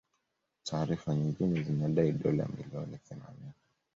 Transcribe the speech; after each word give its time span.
Taarifa 0.63 1.15
nyingine 1.15 1.63
zinadai 1.63 2.11
dola 2.11 2.47
milioni 2.57 2.97
themanini 2.97 3.53